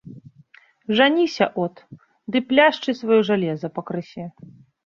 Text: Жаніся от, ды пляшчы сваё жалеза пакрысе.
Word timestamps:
Жаніся 0.99 1.45
от, 1.65 1.75
ды 2.31 2.37
пляшчы 2.49 2.97
сваё 3.03 3.21
жалеза 3.31 3.67
пакрысе. 3.77 4.23